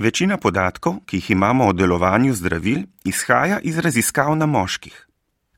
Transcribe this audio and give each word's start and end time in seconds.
Večina 0.00 0.38
podatkov, 0.40 0.94
ki 1.04 1.18
jih 1.18 1.30
imamo 1.30 1.66
o 1.68 1.72
delovanju 1.76 2.32
zdravil, 2.34 2.78
izhaja 3.04 3.58
iz 3.60 3.78
raziskav 3.78 4.32
na 4.36 4.46
moških. 4.46 4.94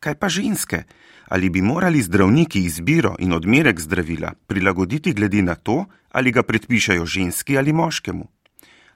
Kaj 0.00 0.14
pa 0.18 0.28
ženske? 0.28 0.82
Ali 1.28 1.50
bi 1.50 1.62
morali 1.62 2.02
zdravniki 2.02 2.64
izbiro 2.66 3.14
in 3.18 3.32
odmerek 3.32 3.80
zdravila 3.80 4.32
prilagoditi 4.46 5.12
glede 5.12 5.42
na 5.42 5.54
to, 5.54 5.84
ali 6.10 6.32
ga 6.32 6.42
predpišajo 6.42 7.06
ženski 7.06 7.58
ali 7.58 7.72
moškemu? 7.72 8.26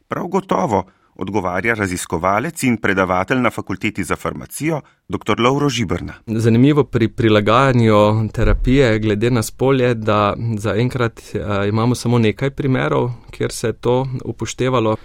Prav 0.08 0.26
gotovo, 0.26 0.82
odgovarja 1.14 1.74
raziskovalec 1.74 2.62
in 2.62 2.76
predavatelj 2.76 3.38
na 3.38 3.50
fakulteti 3.50 4.04
za 4.04 4.16
farmacijo, 4.16 4.80
dr. 5.08 5.40
Lauro 5.40 5.68
Žibrna. 5.68 6.12
Zanimivo 6.26 6.84
pri 6.84 7.08
prilagajanju 7.08 8.28
terapije 8.32 8.98
glede 8.98 9.30
na 9.30 9.42
spolje, 9.42 9.94
da 9.94 10.34
zaenkrat 10.58 11.20
uh, 11.20 11.68
imamo 11.68 11.94
samo 11.94 12.18
nekaj 12.18 12.50
primerov, 12.50 13.12
kjer 13.30 13.52
se 13.52 13.66
je 13.66 13.72
to 13.72 14.08
upoštevalo. 14.24 14.96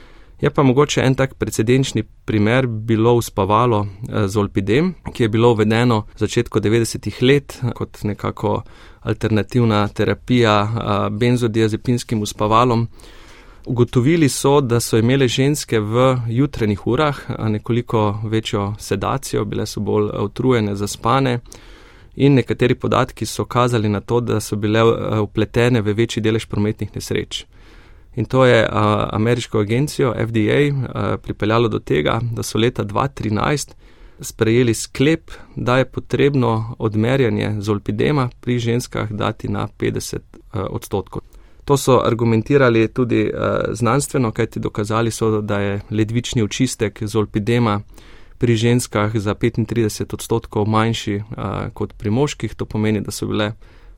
Je 0.42 0.50
pa 0.50 0.64
mogoče 0.64 1.02
en 1.02 1.16
tak 1.16 1.34
precedenčni 1.34 2.04
primer 2.26 2.68
bilo 2.68 3.14
uspavalo 3.14 3.86
eh, 3.86 4.28
z 4.28 4.38
olpidem, 4.38 4.94
ki 5.14 5.24
je 5.24 5.30
bilo 5.30 5.52
uvedeno 5.52 6.06
v 6.16 6.20
začetku 6.20 6.60
90-ih 6.60 7.22
let 7.22 7.60
kot 7.76 8.04
nekako 8.04 8.64
alternativna 9.02 9.88
terapija 9.88 10.56
eh, 10.64 11.10
benzodiazepinskim 11.10 12.22
uspavalom. 12.22 12.88
Ugotovili 13.66 14.30
so, 14.30 14.62
da 14.62 14.80
so 14.80 14.98
imele 14.98 15.28
ženske 15.28 15.80
v 15.80 16.18
jutrenih 16.28 16.88
urah 16.88 17.18
nekoliko 17.40 18.20
večjo 18.24 18.74
sedacijo, 18.80 19.46
bile 19.46 19.66
so 19.66 19.80
bolj 19.80 20.10
utrujene, 20.24 20.76
zaspane 20.76 21.40
in 22.16 22.34
nekateri 22.34 22.76
podatki 22.76 23.26
so 23.26 23.46
kazali 23.46 23.90
na 23.90 24.00
to, 24.00 24.20
da 24.20 24.40
so 24.40 24.56
bile 24.56 24.82
upletene 25.22 25.82
v 25.82 25.94
večji 25.94 26.22
delež 26.22 26.46
prometnih 26.46 26.96
nesreč. 26.96 27.46
In 28.16 28.26
to 28.26 28.46
je 28.46 28.68
a, 28.72 29.10
ameriško 29.12 29.60
agencijo 29.60 30.14
FDA 30.28 30.88
a, 30.94 31.18
pripeljalo 31.18 31.68
do 31.68 31.80
tega, 31.80 32.20
da 32.32 32.44
so 32.44 32.58
leta 32.58 32.84
2013 32.84 33.72
sprejeli 34.20 34.74
sklep, 34.74 35.32
da 35.56 35.78
je 35.78 35.86
potrebno 35.86 36.76
odmerjanje 36.80 37.56
zolpidema 37.60 38.30
pri 38.42 38.60
ženskah 38.60 39.12
dati 39.12 39.48
na 39.48 39.68
50 39.80 40.18
a, 40.52 40.66
odstotkov. 40.70 41.22
To 41.66 41.78
so 41.78 42.02
argumentirali 42.06 42.88
tudi 42.88 43.32
a, 43.34 43.64
znanstveno, 43.72 44.32
kajti 44.32 44.60
dokazali 44.60 45.12
so, 45.12 45.42
da 45.42 45.60
je 45.60 45.82
ledvični 45.90 46.42
očistek 46.42 47.04
zolpidema 47.04 47.82
pri 48.38 48.56
ženskah 48.56 49.18
za 49.18 49.36
35 49.36 50.14
odstotkov 50.14 50.68
manjši 50.68 51.22
a, 51.38 51.70
kot 51.74 51.94
pri 51.94 52.10
moških. 52.10 52.56
To 52.56 52.66
pomeni, 52.66 53.02
da 53.02 53.12
so 53.12 53.28
bile 53.28 53.52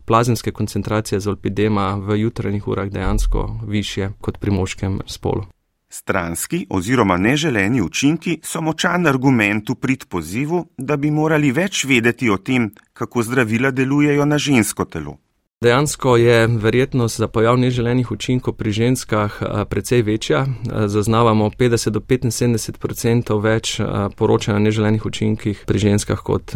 plazemske 0.06 0.52
koncentracije 0.52 1.20
zolpidema 1.20 1.96
v 1.96 2.20
jutranjih 2.22 2.68
urah 2.68 2.90
dejansko 2.90 3.60
više 3.68 4.10
kot 4.22 4.38
pri 4.38 4.52
moškem 4.52 5.00
spolu. 5.06 5.46
Stranski 5.90 6.66
oziroma 6.70 7.18
neželeni 7.18 7.82
učinki 7.82 8.40
so 8.44 8.62
močan 8.62 9.08
argument 9.08 9.70
v 9.70 9.76
prid 9.76 10.06
pozivu, 10.10 10.66
da 10.78 10.98
bi 10.98 11.12
morali 11.12 11.52
več 11.52 11.84
vedeti 11.86 12.30
o 12.30 12.38
tem, 12.38 12.72
kako 12.94 13.24
zdravila 13.24 13.72
delujejo 13.72 14.26
na 14.26 14.38
žensko 14.38 14.86
telo. 14.86 15.18
Dejansko 15.62 16.18
je 16.18 16.48
verjetnost 16.48 17.18
za 17.18 17.28
pojav 17.28 17.58
neželenih 17.58 18.12
učinkov 18.12 18.54
pri 18.54 18.72
ženskah 18.72 19.38
precej 19.70 20.02
večja. 20.02 20.46
Zaznavamo 20.86 21.50
50 21.50 21.90
do 21.90 22.00
75 22.00 22.90
odstotkov 22.92 23.40
več 23.40 23.80
poročanja 24.18 24.58
o 24.58 24.64
neželenih 24.66 25.06
učinkih 25.06 25.64
pri 25.68 25.80
ženskah 25.80 26.20
kot, 26.20 26.52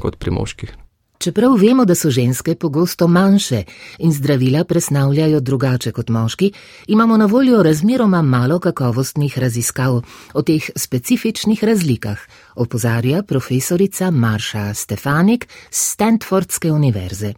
kot 0.00 0.18
pri 0.18 0.30
moških. 0.30 0.83
Čeprav 1.18 1.54
vemo, 1.56 1.84
da 1.84 1.94
so 1.94 2.10
ženske 2.10 2.54
pogosto 2.54 3.06
manjše 3.06 3.62
in 3.98 4.12
zdravila 4.12 4.64
presnavljajo 4.64 5.40
drugače 5.40 5.92
kot 5.92 6.08
moški, 6.08 6.52
imamo 6.86 7.16
na 7.16 7.26
voljo 7.26 7.62
razmeroma 7.62 8.22
malo 8.22 8.58
kakovostnih 8.58 9.38
raziskav 9.38 10.02
o 10.34 10.42
teh 10.42 10.70
specifičnih 10.76 11.64
razlikah, 11.64 12.18
opozarja 12.54 13.22
profesorica 13.22 14.10
Marša 14.10 14.74
Stefanik 14.74 15.48
z 15.70 15.92
Stanfordske 15.92 16.72
univerze. 16.72 17.32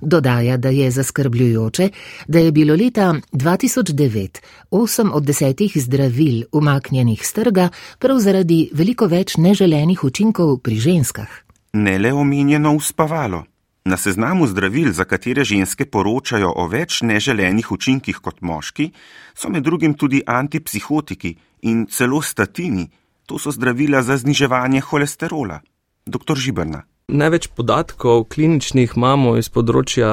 Dodaja, 0.00 0.56
da 0.56 0.68
je 0.68 0.90
zaskrbljujoče, 0.90 1.88
da 2.28 2.38
je 2.38 2.52
bilo 2.52 2.74
leta 2.74 3.14
2009 3.32 4.38
osem 4.70 5.12
od 5.12 5.24
desetih 5.24 5.72
zdravil 5.76 6.42
umaknjenih 6.52 7.26
z 7.26 7.32
trga 7.32 7.68
prav 7.98 8.18
zaradi 8.18 8.70
veliko 8.72 9.06
več 9.06 9.36
neželenih 9.36 10.04
učinkov 10.04 10.58
pri 10.58 10.76
ženskah 10.76 11.45
ne 11.76 11.98
le 11.98 12.12
omenjeno 12.12 12.72
uspavalo. 12.72 13.44
Na 13.84 13.96
seznamu 13.96 14.46
zdravil, 14.46 14.92
za 14.92 15.04
katere 15.04 15.44
ženske 15.44 15.86
poročajo 15.86 16.50
o 16.56 16.66
več 16.66 17.02
neželenih 17.06 17.70
učinkih 17.72 18.18
kot 18.18 18.40
moški, 18.42 18.90
so 19.34 19.48
med 19.48 19.62
drugim 19.62 19.94
tudi 19.94 20.22
antipsihotiki 20.26 21.36
in 21.62 21.86
celo 21.86 22.22
statini, 22.22 22.88
to 23.26 23.38
so 23.38 23.52
zdravila 23.54 24.02
za 24.02 24.16
zniževanje 24.16 24.80
holesterola. 24.80 25.60
Dr. 26.06 26.34
Žibrna. 26.34 26.82
Največ 27.06 27.46
podatkov 27.54 28.24
kliničnih 28.34 28.96
imamo 28.98 29.36
iz 29.38 29.46
področja 29.54 30.08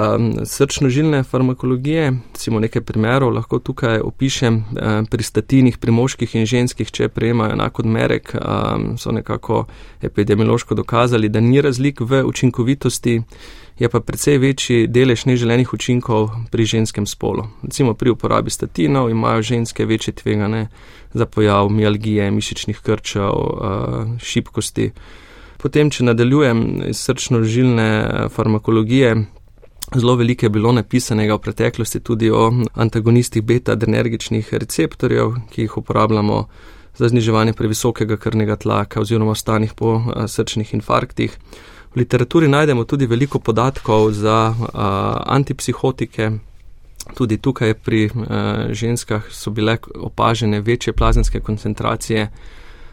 srčno-žilne 0.45 1.23
farmakologije. 1.25 2.11
Recimo 2.35 2.59
nekaj 2.61 2.83
primerov 2.85 3.31
lahko 3.33 3.57
tukaj 3.57 3.97
opišem. 4.05 4.59
Eh, 4.61 4.99
pri 5.09 5.23
statinih, 5.25 5.79
pri 5.81 5.91
moških 5.91 6.35
in 6.37 6.45
ženskih, 6.45 6.91
če 6.91 7.09
prejemajo 7.09 7.55
enak 7.55 7.79
odmerek, 7.81 8.35
so 9.01 9.11
nekako 9.11 9.65
epidemiološko 10.05 10.77
dokazali, 10.77 11.29
da 11.33 11.41
ni 11.41 11.61
razlik 11.61 11.97
v 11.99 12.21
učinkovitosti, 12.29 13.23
je 13.79 13.89
pa 13.89 13.99
precej 13.99 14.37
večji 14.37 14.87
delež 14.87 15.25
neželenih 15.25 15.73
učinkov 15.73 16.29
pri 16.51 16.65
ženskem 16.65 17.09
spolu. 17.09 17.47
Recimo 17.63 17.97
pri 17.97 18.13
uporabi 18.13 18.53
statinov 18.53 19.09
imajo 19.09 19.41
ženske 19.41 19.85
večje 19.85 20.13
tvegane 20.21 20.69
za 21.13 21.25
pojav 21.25 21.73
mialgije, 21.73 22.31
mišičnih 22.31 22.85
krčev, 22.85 23.33
šibkosti. 24.21 24.91
Potem, 25.63 25.87
če 25.87 26.03
nadaljujem 26.03 26.59
iz 26.89 26.99
srčno-žilne 27.07 27.87
eh, 27.87 28.27
farmakologije, 28.35 29.13
zelo 29.95 30.15
veliko 30.19 30.45
je 30.45 30.51
bilo 30.51 30.71
napisanega 30.75 31.37
v 31.37 31.43
preteklosti 31.45 32.01
tudi 32.03 32.27
o 32.31 32.49
antagonistih 32.73 33.43
beta-adrenergičnih 33.47 34.49
receptorjev, 34.59 35.37
ki 35.53 35.63
jih 35.63 35.77
uporabljamo 35.79 36.41
za 36.99 37.07
zniževanje 37.07 37.53
previsokega 37.55 38.17
krvnega 38.17 38.57
tlaka 38.59 38.99
oziroma 38.99 39.35
stanjih 39.39 39.71
po 39.73 39.93
eh, 40.01 40.27
srčnih 40.27 40.73
infarktih. 40.75 41.37
V 41.93 42.01
literaturi 42.01 42.49
najdemo 42.51 42.83
tudi 42.83 43.07
veliko 43.07 43.39
podatkov 43.39 44.11
za 44.11 44.39
a, 44.51 44.55
eh, 44.57 45.23
antipsihotike. 45.37 46.31
Tudi 47.15 47.37
tukaj 47.37 47.73
pri 47.73 48.09
a, 48.09 48.67
ženskah 48.71 49.31
so 49.31 49.51
bile 49.51 49.77
opažene 49.95 50.59
večje 50.59 50.93
plazemske 50.93 51.39
koncentracije. 51.39 52.27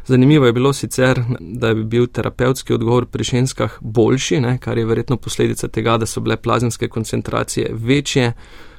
Zanimivo 0.06 0.46
je 0.46 0.52
bilo 0.52 0.72
sicer, 0.72 1.22
da 1.40 1.74
bi 1.74 1.84
bil 1.84 2.06
terapevtski 2.06 2.74
odgovor 2.74 3.06
pri 3.06 3.24
ženskah 3.24 3.78
boljši, 3.80 4.40
ne, 4.40 4.58
kar 4.58 4.78
je 4.78 4.84
verjetno 4.84 5.16
posledica 5.16 5.68
tega, 5.68 5.96
da 5.98 6.06
so 6.06 6.20
bile 6.20 6.36
plazemske 6.36 6.88
koncentracije 6.88 7.70
večje, 7.72 8.32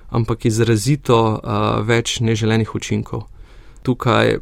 ampak 0.10 0.46
izrazito 0.46 1.20
uh, 1.34 1.88
več 1.88 2.20
neželenih 2.20 2.76
učinkov. 2.76 3.24
Tukaj 3.84 4.38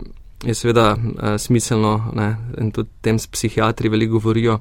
je 0.45 0.56
seveda 0.56 0.95
uh, 0.95 1.35
smiselno, 1.38 2.12
ne, 2.16 2.35
in 2.57 2.72
tudi 2.72 2.89
tem 3.01 3.19
psihiatri 3.31 3.89
veliko 3.89 4.18
govorijo, 4.18 4.59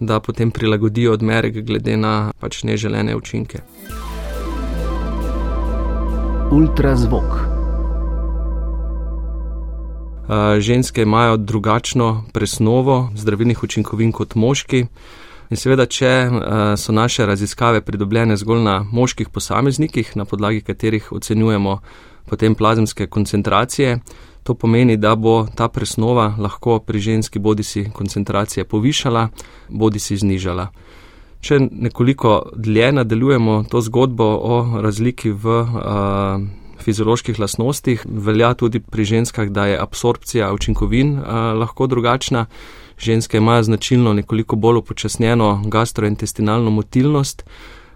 da 0.00 0.20
potem 0.20 0.50
prilagodijo 0.50 1.12
odmerek 1.12 1.60
glede 1.64 1.96
na 1.96 2.32
pač 2.40 2.62
neželene 2.64 3.16
učinke. 3.16 3.60
Ultrazvok 6.50 7.49
ženske 10.58 11.02
imajo 11.02 11.36
drugačno 11.36 12.24
presnovo 12.32 13.10
zdravilnih 13.16 13.64
učinkovin 13.64 14.12
kot 14.12 14.34
moški. 14.34 14.86
In 15.50 15.58
seveda, 15.58 15.86
če 15.86 16.10
so 16.78 16.92
naše 16.92 17.26
raziskave 17.26 17.80
pridobljene 17.82 18.36
zgolj 18.36 18.62
na 18.62 18.76
moških 18.92 19.28
posameznikih, 19.28 20.12
na 20.14 20.24
podlagi 20.24 20.60
katerih 20.60 21.12
ocenjujemo 21.12 21.80
potem 22.30 22.54
plazemske 22.54 23.06
koncentracije, 23.06 23.98
to 24.42 24.54
pomeni, 24.54 24.96
da 24.96 25.14
bo 25.16 25.46
ta 25.54 25.68
presnova 25.68 26.34
lahko 26.38 26.78
pri 26.78 27.00
ženski 27.00 27.38
bodi 27.38 27.62
si 27.62 27.84
koncentracije 27.92 28.64
povišala, 28.64 29.28
bodi 29.68 29.98
si 29.98 30.16
znižala. 30.16 30.68
Če 31.40 31.58
nekoliko 31.70 32.52
dlje 32.56 32.92
nadaljujemo 32.92 33.64
to 33.70 33.80
zgodbo 33.80 34.24
o 34.24 34.80
razliki 34.80 35.30
v 35.30 35.60
uh, 35.60 36.59
fizioloških 36.82 37.38
lastnostih. 37.38 38.04
Velja 38.08 38.54
tudi 38.54 38.80
pri 38.80 39.04
ženskah, 39.04 39.48
da 39.48 39.66
je 39.66 39.78
absorpcija 39.80 40.52
učinkovin 40.52 41.18
uh, 41.18 41.24
lahko 41.58 41.86
drugačna. 41.86 42.46
Ženske 42.98 43.36
imajo 43.36 43.62
značilno 43.62 44.12
nekoliko 44.12 44.56
bolj 44.56 44.76
upočasnjeno 44.76 45.62
gastrointestinalno 45.66 46.70
motilnost, 46.70 47.44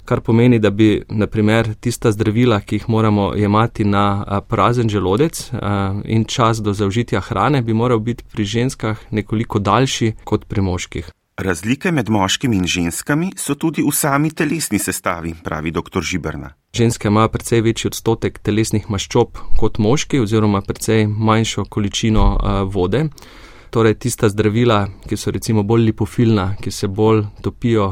kar 0.05 0.21
pomeni, 0.21 0.59
da 0.59 0.71
bi 0.71 1.03
naprimer 1.09 1.75
tista 1.75 2.13
zdravila, 2.13 2.61
ki 2.61 2.77
jih 2.77 2.89
moramo 2.89 3.33
jemati 3.37 3.85
na 3.85 4.41
prazen 4.49 4.89
želodec 4.89 5.51
uh, 5.53 5.59
in 6.05 6.25
čas 6.25 6.63
do 6.63 6.73
zaužitja 6.73 7.21
hrane, 7.21 7.63
bi 7.63 7.73
moral 7.73 7.99
biti 7.99 8.25
pri 8.33 8.45
ženskah 8.45 8.99
nekoliko 9.11 9.59
daljši 9.59 10.13
kot 10.25 10.45
pri 10.45 10.61
moških. 10.61 11.13
Razlike 11.37 11.93
med 11.93 12.11
moškimi 12.11 12.57
in 12.57 12.67
ženskami 12.67 13.33
so 13.37 13.55
tudi 13.55 13.83
v 13.83 13.91
sami 13.93 14.31
telesni 14.31 14.79
sestavi, 14.79 15.35
pravi 15.45 15.71
dr. 15.71 16.01
Žibrna. 16.03 16.64
Ženske 16.75 17.09
imajo 17.09 17.29
precej 17.29 17.61
večji 17.63 17.89
odstotek 17.89 18.39
telesnih 18.43 18.89
maščob 18.91 19.39
kot 19.61 19.77
moški 19.79 20.19
oziroma 20.19 20.59
precej 20.67 21.05
manjšo 21.07 21.63
količino 21.71 22.25
vode. 22.67 23.05
Torej, 23.71 23.95
tista 24.03 24.27
zdravila, 24.29 24.81
ki 25.07 25.15
so 25.17 25.31
recimo 25.31 25.63
bolj 25.63 25.85
lipofilna, 25.93 26.49
ki 26.59 26.73
se 26.75 26.91
bolj 26.91 27.23
topijo 27.47 27.87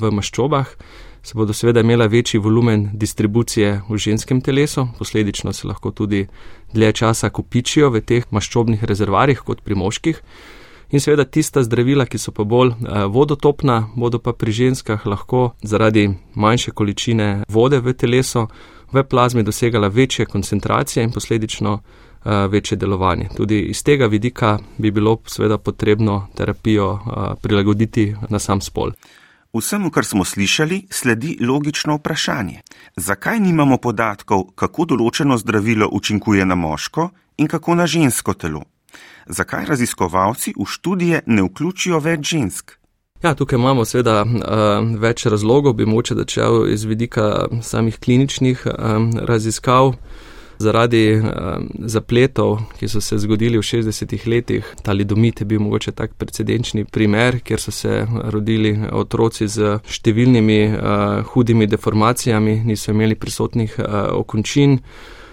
v 0.00 0.10
maščobah, 0.18 0.74
se 1.22 1.38
bodo 1.38 1.54
seveda 1.54 1.86
imela 1.86 2.10
večji 2.10 2.42
volumen 2.42 2.88
distribucije 2.92 3.82
v 3.88 3.98
ženskem 4.02 4.40
telesu, 4.42 4.88
posledično 4.98 5.52
se 5.52 5.70
lahko 5.70 5.94
tudi 5.94 6.26
dlje 6.74 6.92
časa 6.92 7.30
kopičijo 7.30 7.92
v 7.94 8.02
teh 8.02 8.26
maščobnih 8.34 8.82
rezervarjih 8.82 9.46
kot 9.46 9.62
pri 9.62 9.78
moških. 9.78 10.22
In 10.90 11.00
seveda 11.00 11.24
tista 11.24 11.62
zdravila, 11.62 12.06
ki 12.08 12.18
so 12.18 12.32
pa 12.32 12.44
bolj 12.48 12.70
eh, 12.72 13.04
vodotopna, 13.12 13.90
bodo 13.96 14.18
pa 14.18 14.32
pri 14.32 14.52
ženskah 14.52 15.06
lahko 15.06 15.50
zaradi 15.62 16.08
manjše 16.34 16.70
količine 16.70 17.44
vode 17.48 17.80
v 17.80 17.92
telesu 17.92 18.46
v 18.92 19.04
plazmi 19.04 19.42
dosegala 19.42 19.88
večje 19.88 20.26
koncentracije 20.26 21.04
in 21.04 21.12
posledično 21.12 21.74
eh, 21.78 22.46
večje 22.48 22.76
delovanje. 22.76 23.28
Tudi 23.36 23.60
iz 23.60 23.82
tega 23.84 24.06
vidika 24.06 24.58
bi 24.78 24.90
bilo 24.90 25.18
seveda 25.26 25.58
potrebno 25.58 26.26
terapijo 26.34 26.92
eh, 26.92 27.34
prilagoditi 27.42 28.14
na 28.28 28.38
sam 28.38 28.60
spol. 28.60 28.90
Vsemu, 29.52 29.90
kar 29.90 30.04
smo 30.04 30.24
slišali, 30.24 30.86
sledi 30.90 31.36
logično 31.40 31.96
vprašanje: 31.96 32.60
zakaj 32.96 33.40
nimamo 33.40 33.76
podatkov, 33.76 34.44
kako 34.54 34.84
določeno 34.84 35.36
zdravilo 35.36 35.88
učinkuje 35.92 36.46
na 36.46 36.54
moško 36.54 37.10
in 37.36 37.46
kako 37.48 37.74
na 37.74 37.86
žensko 37.86 38.34
telo? 38.34 38.64
Zakaj 39.26 39.66
raziskovalci 39.68 40.54
v 40.56 40.66
študije 40.66 41.22
ne 41.26 41.42
vključijo 41.42 42.00
več 42.00 42.30
žensk? 42.32 42.78
Ja, 43.22 43.34
tukaj 43.34 43.58
imamo 43.58 43.82
seveda 43.84 44.22
uh, 44.22 45.00
več 45.02 45.26
razlogov, 45.26 45.74
bi 45.74 45.86
moče 45.86 46.14
začel 46.14 46.68
iz 46.70 46.84
vidika 46.86 47.48
samih 47.62 47.98
kliničnih 47.98 48.62
um, 48.70 49.10
raziskav. 49.26 49.96
Zaradi 50.58 51.02
uh, 51.14 51.26
zapletov, 51.86 52.56
ki 52.78 52.88
so 52.90 53.02
se 53.02 53.18
zgodili 53.18 53.58
v 53.58 53.66
60-ih 53.66 54.26
letih, 54.26 54.70
talidomit 54.82 55.42
je 55.42 55.46
bil 55.46 55.60
mogoče 55.62 55.92
tak 55.98 56.14
precedenčni 56.18 56.84
primer, 56.84 57.40
kjer 57.42 57.62
so 57.62 57.74
se 57.74 58.00
rodili 58.06 58.72
otroci 58.90 59.46
z 59.50 59.76
številnimi 59.86 60.58
uh, 60.70 61.28
hudimi 61.34 61.66
deformacijami, 61.66 62.60
niso 62.70 62.94
imeli 62.94 63.18
prisotnih 63.18 63.78
uh, 63.78 64.10
okončin. 64.18 64.78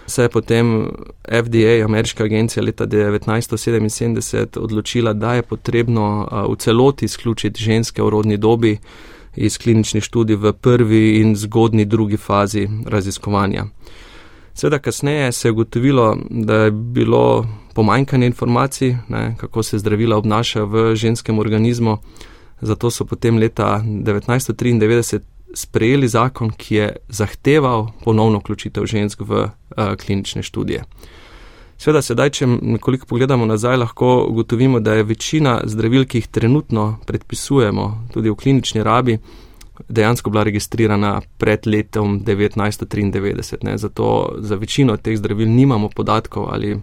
Se 0.06 0.22
je 0.22 0.28
potem 0.28 0.90
FDA, 1.28 1.84
ameriška 1.84 2.24
agencija, 2.24 2.62
leta 2.62 2.86
1977 2.86 4.58
odločila, 4.58 5.12
da 5.12 5.34
je 5.34 5.42
potrebno 5.42 6.28
v 6.50 6.56
celoti 6.56 7.04
izključiti 7.04 7.62
ženske 7.62 8.02
v 8.02 8.10
rodni 8.10 8.36
dobi 8.36 8.78
iz 9.36 9.58
kliničnih 9.58 10.04
študij 10.04 10.36
v 10.36 10.52
prvi 10.52 11.20
in 11.20 11.36
zgodni 11.36 11.84
drugi 11.84 12.16
fazi 12.16 12.68
raziskovanja. 12.86 13.64
Seveda, 14.54 14.78
kasneje 14.78 15.32
se 15.32 15.48
je 15.48 15.52
ugotovilo, 15.52 16.16
da 16.30 16.54
je 16.54 16.70
bilo 16.70 17.46
pomanjkanje 17.74 18.26
informacij, 18.26 18.96
ne, 19.08 19.34
kako 19.38 19.62
se 19.62 19.78
zdravila 19.78 20.16
obnašajo 20.16 20.66
v 20.66 20.94
ženskem 20.94 21.38
organizmu. 21.38 21.98
Zato 22.60 22.90
so 22.90 23.04
potem 23.04 23.38
leta 23.38 23.82
1993 23.84 25.20
sprejeli 25.54 26.08
zakon, 26.08 26.50
ki 26.50 26.74
je 26.74 26.96
zahteval 27.08 27.88
ponovno 28.04 28.38
vključitev 28.38 28.86
žensk 28.86 29.20
v 29.20 29.44
uh, 29.44 29.94
klinične 29.94 30.42
študije. 30.42 30.84
Sveda, 31.78 32.00
sedaj, 32.02 32.30
če 32.30 32.46
nekoliko 32.46 33.06
pogledamo 33.06 33.46
nazaj, 33.46 33.76
lahko 33.76 34.26
ugotovimo, 34.30 34.80
da 34.80 34.94
je 34.94 35.02
večina 35.04 35.60
zdravil, 35.64 36.06
ki 36.08 36.18
jih 36.18 36.28
trenutno 36.32 36.96
predpisujemo 37.06 38.08
tudi 38.14 38.30
v 38.30 38.36
klinični 38.36 38.82
rabi, 38.82 39.18
dejansko 39.88 40.30
bila 40.30 40.44
registrirana 40.44 41.20
pred 41.38 41.66
letom 41.66 42.20
1993. 42.24 43.64
Ne. 43.64 43.78
Zato 43.78 44.36
za 44.38 44.56
večino 44.56 44.96
teh 44.96 45.16
zdravil 45.16 45.48
nimamo 45.48 45.88
podatkov 45.88 46.48
ali 46.52 46.78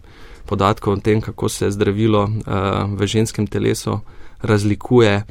podatkov 0.46 0.94
o 0.94 0.98
tem, 0.98 1.22
kako 1.22 1.50
se 1.50 1.72
zdravilo 1.72 2.24
uh, 2.24 3.00
v 3.00 3.08
ženskem 3.08 3.48
telesu 3.48 4.00
razlikuje 4.42 5.24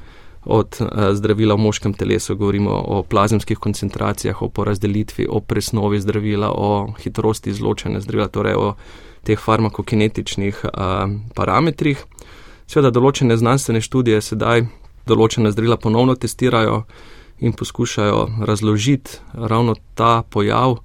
od 0.45 0.79
uh, 0.81 0.89
zdravila 1.15 1.55
v 1.55 1.65
moškem 1.67 1.95
telesu. 1.95 2.37
Govorimo 2.37 2.71
o 2.71 3.03
plazemskih 3.03 3.59
koncentracijah, 3.59 4.43
o 4.43 4.49
porazdelitvi, 4.49 5.27
o 5.31 5.41
presnovi 5.41 6.01
zdravila, 6.01 6.53
o 6.53 6.93
hitrosti 6.99 7.51
izločanja 7.51 8.01
zdravila, 8.01 8.29
torej 8.29 8.55
o 8.55 8.75
teh 9.23 9.39
farmakokinetičnih 9.39 10.65
uh, 10.65 11.11
parametrih. 11.35 12.05
Seveda 12.67 12.91
določene 12.91 13.37
znanstvene 13.37 13.81
študije 13.85 14.23
sedaj 14.23 14.67
določene 15.07 15.51
zdravila 15.53 15.77
ponovno 15.77 16.15
testirajo 16.15 16.85
in 17.43 17.53
poskušajo 17.53 18.47
razložiti 18.47 19.19
ravno 19.35 19.75
ta 19.95 20.23
pojav, 20.23 20.79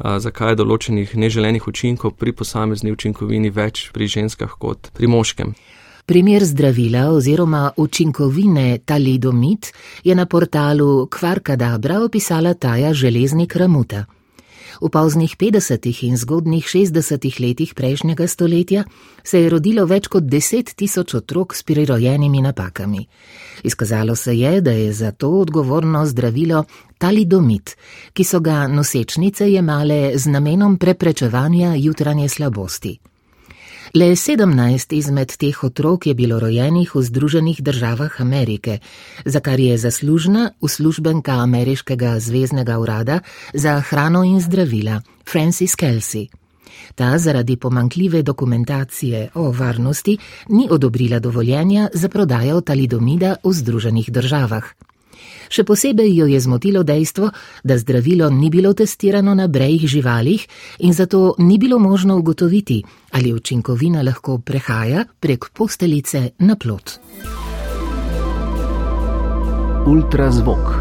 zakaj 0.00 0.54
je 0.54 0.58
določenih 0.58 1.12
neželenih 1.14 1.66
učinkov 1.68 2.16
pri 2.18 2.32
posamezni 2.32 2.92
učinkovini 2.92 3.50
več 3.52 3.90
pri 3.94 4.08
ženskah 4.08 4.56
kot 4.58 4.90
pri 4.96 5.06
moškem. 5.06 5.54
Primer 6.10 6.44
zdravila 6.44 7.10
oziroma 7.10 7.70
učinkovine 7.76 8.78
talidomit 8.78 9.66
je 10.04 10.14
na 10.14 10.26
portalu 10.26 11.06
Kvarkadabra 11.06 12.00
opisala 12.04 12.54
Taja 12.54 12.94
Železnik 12.94 13.56
Ramuta. 13.56 14.04
V 14.82 14.88
poznih 14.88 15.36
50. 15.36 16.06
in 16.06 16.16
zgodnih 16.16 16.64
60. 16.64 17.40
letih 17.40 17.74
prejšnjega 17.74 18.26
stoletja 18.26 18.84
se 19.22 19.40
je 19.40 19.50
rodilo 19.50 19.86
več 19.86 20.08
kot 20.08 20.24
10 20.24 20.74
tisoč 20.74 21.14
otrok 21.14 21.54
s 21.54 21.62
prirojenimi 21.62 22.42
napakami. 22.42 23.06
Izkazalo 23.62 24.16
se 24.16 24.34
je, 24.38 24.60
da 24.60 24.70
je 24.70 24.92
za 24.92 25.12
to 25.12 25.30
odgovorno 25.30 26.06
zdravilo 26.06 26.64
talidomit, 26.98 27.76
ki 28.12 28.24
so 28.24 28.40
ga 28.40 28.66
nosečnice 28.66 29.52
jemale 29.52 30.18
z 30.18 30.26
namenom 30.26 30.76
preprečevanja 30.76 31.74
jutranje 31.74 32.28
slabosti. 32.28 32.98
Le 33.90 34.14
17 34.14 34.94
izmed 34.94 35.32
teh 35.34 35.64
otrok 35.66 36.06
je 36.06 36.14
bilo 36.14 36.38
rojenih 36.38 36.94
v 36.94 37.02
Združenih 37.02 37.58
državah 37.58 38.20
Amerike, 38.22 38.78
za 39.24 39.40
kar 39.42 39.58
je 39.58 39.78
zaslužna 39.78 40.50
uslužbenka 40.60 41.42
ameriškega 41.42 42.20
zvezdnega 42.20 42.78
urada 42.78 43.18
za 43.54 43.80
hrano 43.80 44.22
in 44.22 44.38
zdravila 44.40 45.02
Francis 45.26 45.74
Kelsey. 45.74 46.30
Ta 46.94 47.18
zaradi 47.18 47.56
pomankljive 47.56 48.22
dokumentacije 48.22 49.30
o 49.34 49.50
varnosti 49.50 50.18
ni 50.48 50.68
odobrila 50.70 51.18
dovoljenja 51.18 51.88
za 51.92 52.08
prodajo 52.08 52.60
talidomida 52.60 53.36
v 53.44 53.52
Združenih 53.52 54.10
državah. 54.10 54.64
Še 55.48 55.64
posebej 55.64 56.12
jo 56.16 56.26
je 56.26 56.40
zmotilo 56.40 56.82
dejstvo, 56.82 57.30
da 57.64 57.78
zdravilo 57.78 58.30
ni 58.30 58.50
bilo 58.50 58.72
testirano 58.72 59.34
na 59.34 59.48
brejih 59.48 59.86
živalih 59.88 60.46
in 60.78 60.92
zato 60.92 61.34
ni 61.38 61.58
bilo 61.58 61.78
možno 61.78 62.16
ugotoviti, 62.18 62.82
ali 63.10 63.32
učinkovina 63.32 64.02
lahko 64.02 64.38
prehaja 64.38 65.04
prek 65.20 65.50
posteljice 65.54 66.30
na 66.38 66.56
plot. 66.56 66.98
Ultrazvok. 69.86 70.79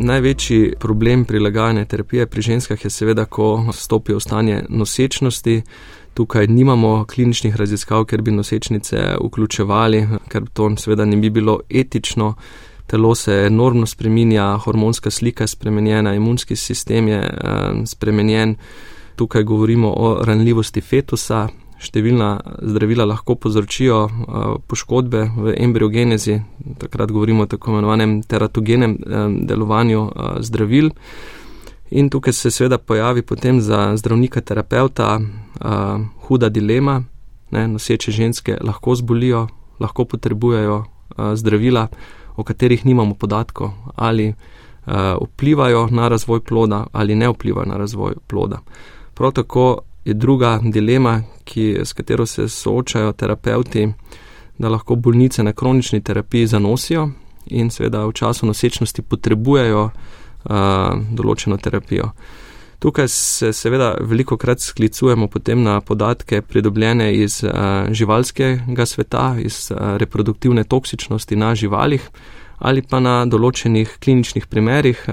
Največji 0.00 0.74
problem 0.78 1.24
prilagajanja 1.24 1.84
terapije 1.84 2.26
pri 2.26 2.42
ženskah 2.42 2.84
je 2.84 2.90
seveda, 2.90 3.24
ko 3.24 3.72
stopijo 3.72 4.16
v 4.16 4.20
stanje 4.20 4.62
nosečnosti. 4.68 5.62
Tukaj 6.14 6.46
nimamo 6.46 7.04
kliničnih 7.04 7.56
raziskav, 7.56 8.04
ker 8.04 8.22
bi 8.22 8.30
nosečnice 8.30 9.16
vključevali, 9.24 10.06
ker 10.28 10.46
to 10.52 10.70
seveda 10.76 11.04
ne 11.04 11.16
bi 11.16 11.30
bilo 11.30 11.60
etično. 11.70 12.34
Telo 12.86 13.14
se 13.14 13.42
enormno 13.46 13.86
spreminja, 13.86 14.56
hormonska 14.58 15.10
slika 15.10 15.44
je 15.44 15.48
spremenjena, 15.48 16.14
imunski 16.14 16.56
sistem 16.56 17.08
je 17.08 17.18
eh, 17.18 17.86
spremenjen. 17.86 18.56
Tukaj 19.16 19.42
govorimo 19.42 19.94
o 19.96 20.24
ranljivosti 20.24 20.80
fetusa. 20.80 21.48
Številna 21.78 22.40
zdravila 22.58 23.06
lahko 23.06 23.36
povzročijo 23.38 23.98
uh, 24.04 24.46
poškodbe 24.66 25.20
v 25.36 25.54
embriogenezi, 25.62 26.40
takrat 26.78 27.12
govorimo 27.14 27.46
o 27.46 27.50
tako 27.50 27.70
imenovanem 27.70 28.18
teratogenem 28.26 28.96
um, 28.98 29.36
delovanju 29.46 30.00
uh, 30.02 30.38
zdravil. 30.42 30.90
In 31.90 32.10
tukaj 32.10 32.34
se 32.34 32.50
seveda 32.50 32.78
pojavi 32.78 33.22
potem 33.22 33.62
za 33.64 33.96
zdravnika 33.96 34.42
terapeuta 34.44 35.20
huda 36.26 36.50
dilema. 36.52 36.98
Ne, 37.50 37.62
noseče 37.68 38.12
ženske 38.12 38.58
lahko 38.60 38.92
zbolijo, 38.94 39.46
lahko 39.80 40.04
potrebujejo 40.04 40.82
zdravila, 41.34 41.86
o 42.36 42.44
katerih 42.44 42.84
nimamo 42.84 43.14
podatkov, 43.14 43.72
ali 43.96 44.34
vplivajo 44.86 45.88
na 45.90 46.08
razvoj 46.08 46.40
ploda 46.44 46.86
ali 46.92 47.14
ne 47.14 47.28
vplivajo 47.28 47.66
na 47.66 47.76
razvoj 47.76 48.20
ploda. 48.26 48.60
Prav 49.14 49.32
tako 49.32 49.78
je 50.04 50.14
druga 50.14 50.58
dilema, 50.62 51.22
ki, 51.44 51.78
s 51.84 51.92
katero 51.92 52.26
se 52.26 52.48
soočajo 52.48 53.12
terapeuti, 53.12 53.88
da 54.58 54.68
lahko 54.68 54.94
bolnice 54.94 55.42
na 55.42 55.52
kronični 55.52 56.00
terapiji 56.00 56.46
zanosijo 56.46 57.10
in 57.46 57.70
seveda 57.70 58.04
v 58.06 58.12
času 58.12 58.46
nosečnosti 58.46 59.02
potrebujejo 59.02 59.90
določeno 61.10 61.56
terapijo. 61.56 62.12
Tukaj 62.78 63.08
se 63.10 63.52
seveda 63.52 63.96
veliko 64.00 64.36
krat 64.38 64.60
sklicujemo 64.62 65.26
potem 65.26 65.62
na 65.62 65.80
podatke 65.80 66.42
pridobljene 66.42 67.08
iz 67.14 67.40
uh, 67.42 67.50
živalskega 67.90 68.86
sveta, 68.86 69.34
iz 69.42 69.72
uh, 69.72 69.96
reproduktivne 69.98 70.64
toksičnosti 70.64 71.36
na 71.36 71.54
živalih, 71.58 72.04
ali 72.58 72.82
pa 72.82 73.00
na 73.00 73.24
določenih 73.26 73.98
kliničnih 74.02 74.46
primerih, 74.50 75.04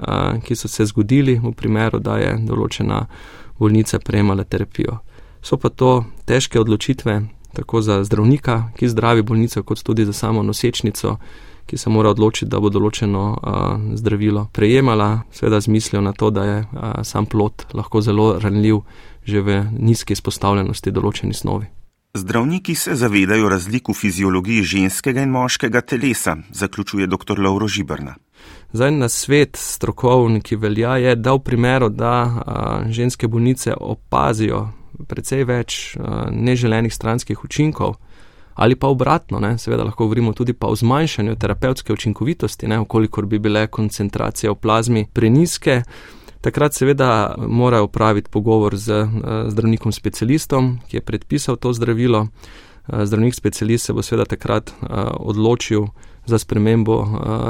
ki 0.46 0.56
so 0.58 0.68
se 0.68 0.86
zgodili 0.90 1.36
v 1.38 1.52
primeru, 1.54 2.00
da 2.02 2.18
je 2.18 2.32
določena 2.42 3.04
bolnica 3.60 4.00
prejemala 4.00 4.44
terapijo. 4.44 5.00
So 5.42 5.58
pa 5.58 5.70
to 5.70 6.06
težke 6.26 6.60
odločitve, 6.60 7.22
tako 7.54 7.82
za 7.82 8.04
zdravnika, 8.04 8.72
ki 8.78 8.90
zdravi 8.90 9.22
bolnico, 9.22 9.64
kot 9.64 9.84
tudi 9.84 10.06
za 10.06 10.14
samo 10.14 10.44
nosečnico, 10.44 11.18
ki 11.66 11.78
se 11.78 11.90
mora 11.90 12.10
odločiti, 12.10 12.50
da 12.50 12.60
bo 12.60 12.70
določeno 12.70 13.24
uh, 13.34 13.96
zdravilo 13.98 14.48
prejemala, 14.54 15.26
seveda 15.32 15.62
z 15.62 15.72
mislijo 15.74 16.02
na 16.02 16.14
to, 16.14 16.30
da 16.30 16.44
je 16.44 16.60
uh, 16.62 17.02
sam 17.04 17.26
plot 17.26 17.74
lahko 17.74 18.02
zelo 18.02 18.36
ranljiv 18.40 18.84
že 19.26 19.42
v 19.42 19.64
nizki 19.74 20.14
izpostavljenosti 20.14 20.92
določeni 20.94 21.34
snovi. 21.34 21.66
Zdravniki 22.18 22.76
se 22.76 22.96
zavedajo 22.96 23.50
razlik 23.50 23.90
v 23.90 23.94
fiziologiji 23.94 24.64
ženskega 24.64 25.22
in 25.22 25.30
moškega 25.30 25.82
telesa, 25.82 26.38
zaključuje 26.52 27.08
dr. 27.08 27.40
Lauro 27.40 27.68
Žibrna. 27.68 28.16
Zdaj 28.72 28.92
na 28.92 29.10
svet 29.10 29.58
strokovni, 29.60 30.40
ki 30.42 30.56
velja, 30.56 30.96
je, 30.98 31.16
da 31.16 31.34
v 31.34 31.42
primeru, 31.44 31.90
da 31.90 32.14
a, 32.14 32.84
ženske 32.88 33.28
bolnice 33.28 33.74
opazijo 33.76 34.70
precej 35.08 35.44
več 35.44 35.98
a, 36.00 36.30
neželenih 36.32 36.94
stranskih 36.94 37.44
učinkov, 37.44 37.98
ali 38.54 38.80
pa 38.80 38.88
obratno, 38.88 39.40
ne, 39.44 39.58
seveda 39.58 39.84
lahko 39.84 40.08
govorimo 40.08 40.34
tudi 40.34 40.54
pa 40.54 40.72
o 40.72 40.76
zmanjšanju 40.76 41.36
terapevtske 41.36 41.94
učinkovitosti, 41.94 42.68
ne, 42.72 42.80
okolikor 42.80 43.26
bi 43.26 43.40
bile 43.40 43.68
koncentracije 43.68 44.56
v 44.56 44.56
plazmi 44.56 45.08
preniske. 45.14 45.82
Takrat 46.46 46.74
seveda 46.74 47.36
mora 47.48 47.82
upraviti 47.82 48.30
pogovor 48.30 48.78
z 48.78 49.02
uh, 49.02 49.10
zdravnikom 49.48 49.92
specialistom, 49.92 50.80
ki 50.88 50.98
je 50.98 51.02
predpisal 51.02 51.56
to 51.56 51.74
zdravilo. 51.74 52.20
Uh, 52.22 53.04
zdravnik 53.04 53.34
specialist 53.36 53.86
se 53.86 53.94
bo 53.94 54.02
seveda 54.02 54.26
takrat 54.26 54.70
uh, 54.70 54.88
odločil 55.20 55.88
za 56.26 56.38
spremembo 56.38 57.06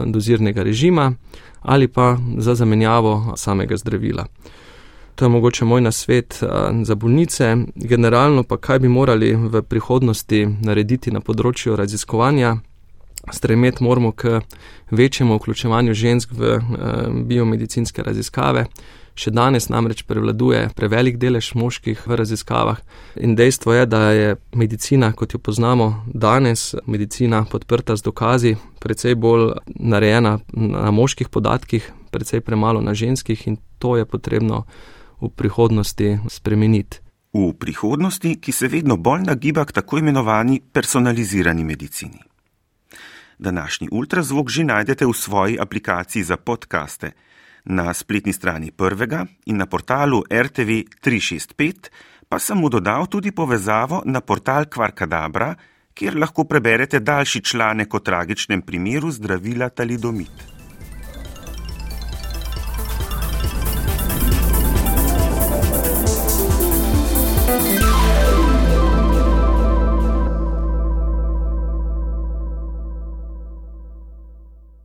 dozirnega 0.06 0.64
režima 0.64 1.14
ali 1.62 1.88
pa 1.88 2.18
za 2.38 2.56
zamenjavo 2.56 3.34
samega 3.38 3.78
zdravila. 3.78 4.26
To 5.16 5.26
je 5.26 5.30
mogoče 5.30 5.66
moj 5.66 5.82
nasvet 5.82 6.44
za 6.84 6.96
bolnice. 6.96 7.56
Generalno 7.76 8.44
pa 8.44 8.58
kaj 8.58 8.80
bi 8.80 8.88
morali 8.88 9.36
v 9.36 9.62
prihodnosti 9.62 10.48
narediti 10.62 11.12
na 11.12 11.20
področju 11.20 11.76
raziskovanja. 11.76 12.58
Stremeti 13.32 13.84
moramo 13.84 14.12
k 14.12 14.42
večjemu 14.92 15.36
vključevanju 15.36 15.94
žensk 15.94 16.32
v 16.32 16.60
biomedicinske 17.26 18.04
raziskave. 18.04 18.66
Še 19.16 19.32
danes 19.32 19.70
namreč 19.72 20.04
prevladuje 20.04 20.66
prevelik 20.76 21.16
delež 21.16 21.54
moških 21.56 22.02
v 22.04 22.18
raziskavah 22.20 22.82
in 23.16 23.36
dejstvo 23.40 23.74
je, 23.74 23.86
da 23.88 24.02
je 24.12 24.36
medicina, 24.52 25.14
kot 25.16 25.34
jo 25.34 25.40
poznamo 25.40 26.04
danes, 26.12 26.74
medicina 26.86 27.46
podprta 27.48 27.96
z 27.96 28.04
dokazi, 28.04 28.56
precej 28.84 29.16
bolj 29.16 29.54
narejena 29.72 30.40
na 30.52 30.92
moških 30.92 31.32
podatkih, 31.32 31.88
precej 32.12 32.44
premalo 32.44 32.84
na 32.84 32.94
ženskih 32.94 33.48
in 33.48 33.58
to 33.80 33.96
je 33.96 34.06
potrebno 34.06 34.66
v 35.22 35.32
prihodnosti 35.32 36.20
spremeniti. 36.28 37.00
V 37.32 37.54
prihodnosti, 37.60 38.36
ki 38.36 38.52
se 38.52 38.68
vedno 38.68 39.00
bolj 39.00 39.24
nagiba 39.32 39.64
k 39.66 39.80
tako 39.80 40.04
imenovani 40.04 40.60
personalizirani 40.60 41.64
medicini. 41.64 42.35
Današnji 43.40 43.88
ultrazvok 43.92 44.50
že 44.50 44.64
najdete 44.64 45.06
v 45.06 45.14
svoji 45.14 45.60
aplikaciji 45.60 46.24
za 46.24 46.38
podkaste, 46.38 47.12
na 47.66 47.94
spletni 47.94 48.34
strani 48.34 48.72
prvega 48.72 49.26
in 49.46 49.58
na 49.58 49.66
portalu 49.66 50.24
RTV 50.32 50.70
365, 51.02 51.90
pa 52.30 52.40
sem 52.40 52.58
mu 52.58 52.70
dodal 52.70 53.08
tudi 53.08 53.32
povezavo 53.32 54.02
na 54.06 54.22
portal 54.22 54.66
Kvarkadabra, 54.66 55.56
kjer 55.94 56.18
lahko 56.18 56.44
preberete 56.44 57.00
daljši 57.00 57.42
članek 57.42 57.94
o 57.94 58.00
tragičnem 58.00 58.62
primeru 58.62 59.12
zdravila 59.12 59.70
talidomit. 59.70 60.55